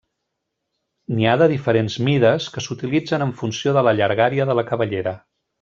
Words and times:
N'hi 1.17 1.27
ha 1.27 1.35
de 1.41 1.49
diferents 1.51 1.99
mides 2.09 2.49
que 2.57 2.65
s'utilitzen 2.69 3.29
en 3.29 3.37
funció 3.45 3.77
de 3.79 3.87
la 3.89 3.97
llargària 4.03 4.53
de 4.53 4.61
la 4.63 4.69
cabellera. 4.73 5.19